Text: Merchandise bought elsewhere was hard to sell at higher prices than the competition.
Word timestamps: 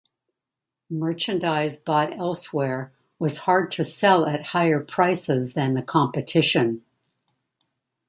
Merchandise 0.89 1.77
bought 1.77 2.17
elsewhere 2.17 2.91
was 3.19 3.37
hard 3.37 3.71
to 3.73 3.83
sell 3.83 4.25
at 4.25 4.45
higher 4.47 4.79
prices 4.83 5.53
than 5.53 5.75
the 5.75 5.83
competition. 5.83 6.83